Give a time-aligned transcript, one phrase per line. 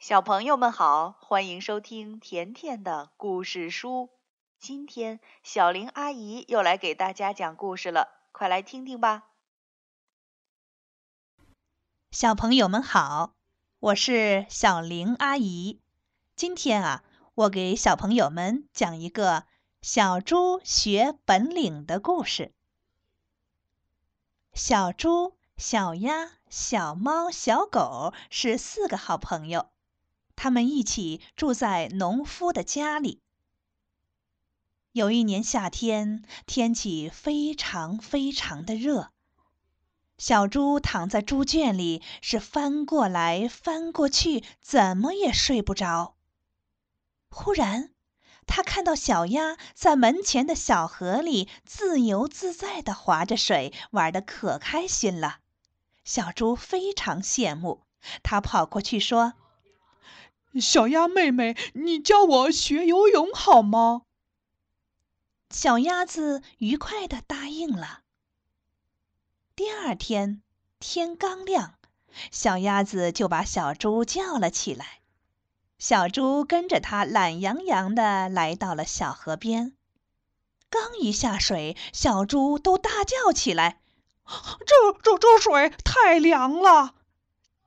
[0.00, 4.08] 小朋友们好，欢迎收听甜甜的故事书。
[4.58, 9.24] 今天小玲阿姨又来给大家讲故事了，快来听听吧。
[12.10, 13.34] 小朋友们好，
[13.78, 15.82] 我是小玲阿姨。
[16.34, 17.04] 今天啊，
[17.34, 19.44] 我给小朋友们讲一个
[19.82, 22.54] 小猪学本领的故事。
[24.54, 29.68] 小猪、小鸭、小猫、小狗是四个好朋友。
[30.42, 33.20] 他们一起住在农夫的家里。
[34.92, 39.10] 有一年夏天，天气非常非常的热。
[40.16, 46.14] 小猪躺在猪圈里，是翻过来翻过去，怎么也睡不着。
[47.28, 47.90] 忽然，
[48.46, 55.40] 他看到小鸭在门前的小河里自由自在地划着水，玩得可开心了。
[56.02, 57.82] 小猪非常羡慕，
[58.22, 59.34] 他跑过去说。
[60.58, 64.02] 小鸭妹妹，你教我学游泳好吗？
[65.50, 68.00] 小鸭子愉快的答应了。
[69.54, 70.42] 第二天
[70.78, 71.74] 天刚亮，
[72.32, 75.00] 小鸭子就把小猪叫了起来。
[75.78, 79.74] 小猪跟着它懒洋洋的来到了小河边。
[80.68, 83.80] 刚一下水，小猪都大叫起来
[84.66, 86.94] ：“这这这水太凉了！”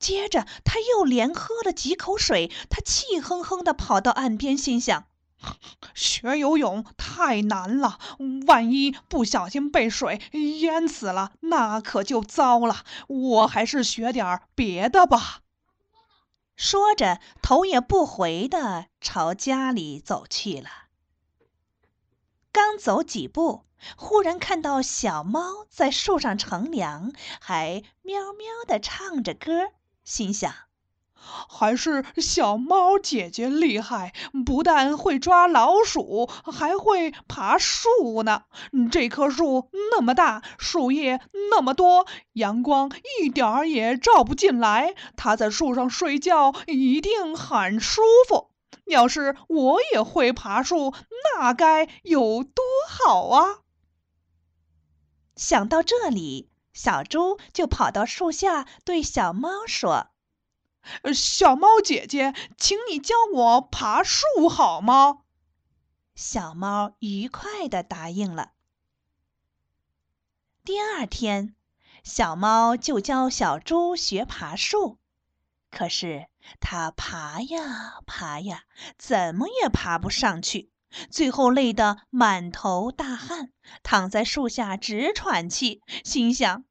[0.00, 5.04] 接着，他又连喝了几口水，他气哼哼地跑到岸边，心想：
[5.94, 7.98] 学游泳太难了，
[8.46, 10.20] 万一不小心被水
[10.60, 12.84] 淹死了，那可就糟了。
[13.06, 15.42] 我还是学点别的吧。
[16.56, 20.68] 说着，头也不回地朝家里走去了。
[22.52, 23.64] 刚走几步，
[23.96, 29.72] 忽然看到小猫在树上乘凉，还喵喵地唱着歌。
[30.04, 30.52] 心想，
[31.14, 34.12] 还是小猫姐姐厉害，
[34.44, 38.42] 不但会抓老鼠，还会爬树呢。
[38.90, 41.20] 这棵树那么大，树叶
[41.50, 44.94] 那么多，阳光一点儿也照不进来。
[45.16, 48.50] 它在树上睡觉一定很舒服。
[48.86, 50.92] 要是我也会爬树，
[51.36, 53.58] 那该有多好啊！
[55.36, 56.49] 想到这里。
[56.72, 60.08] 小猪就跑到树下，对小猫说
[61.14, 65.22] ：“小猫姐姐，请你教我爬树好吗？”
[66.14, 68.52] 小猫愉快地答应了。
[70.64, 71.54] 第二天，
[72.04, 74.98] 小猫就教小猪学爬树，
[75.70, 76.28] 可是
[76.60, 78.64] 它爬呀爬呀，
[78.96, 80.70] 怎么也爬不上去，
[81.10, 83.52] 最后累得满头大汗。
[83.82, 86.64] 躺在树下直喘气，心想：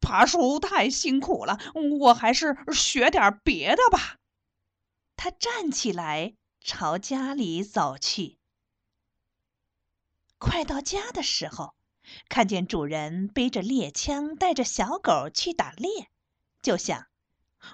[0.00, 1.58] 爬树太辛苦了，
[2.00, 4.18] 我还是学点别的吧。
[5.16, 8.38] 他站起来，朝家里走去。
[10.38, 11.74] 快到家的时候，
[12.28, 16.10] 看见主人背着猎枪，带着小狗去打猎，
[16.62, 17.06] 就想：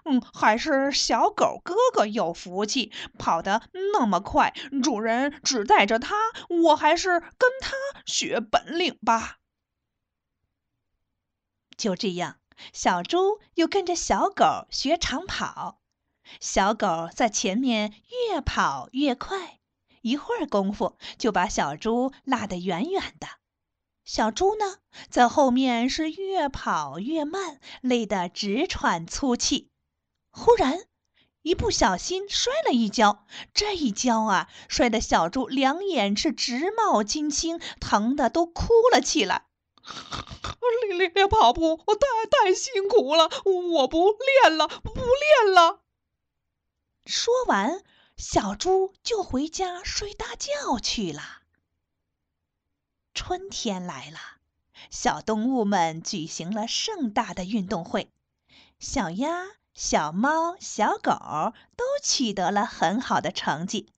[0.05, 3.63] 嗯，还是小狗哥哥有福气，跑得
[3.93, 4.53] 那么快。
[4.83, 6.17] 主人只带着它，
[6.49, 7.73] 我还是跟他
[8.07, 9.39] 学本领吧。
[11.77, 12.37] 就这样，
[12.73, 15.81] 小猪又跟着小狗学长跑。
[16.39, 17.93] 小狗在前面
[18.29, 19.59] 越跑越快，
[20.03, 23.27] 一会儿功夫就把小猪拉得远远的。
[24.05, 24.77] 小猪呢，
[25.09, 29.70] 在后面是越跑越慢，累得直喘粗气。
[30.31, 30.87] 忽然，
[31.43, 39.47] 一不小心摔了一跤，这一跤啊，摔得小猪两眼是直冒金星，疼得都哭了起来。
[40.87, 45.83] 练练练跑步，我太太辛苦了，我不练了，不练了。
[47.05, 47.83] 说完，
[48.17, 51.23] 小猪就回家睡大觉去了。
[53.15, 54.19] 春天来了，
[54.91, 58.11] 小动物们举行了盛大的运动会，
[58.79, 59.47] 小鸭。
[59.75, 63.93] 小猫、小狗都取得了很好的成绩，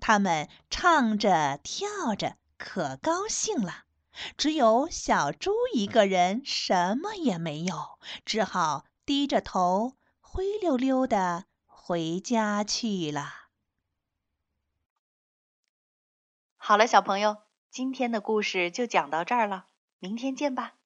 [0.00, 3.84] 它们唱着跳着，可高兴了。
[4.36, 13.32] 只有小猪一个人什么也没有，只好低着头灰溜溜的回家去了。
[16.56, 17.36] 好了，小朋友，
[17.70, 19.66] 今天的故事就讲到这儿了，
[19.98, 20.77] 明天见吧。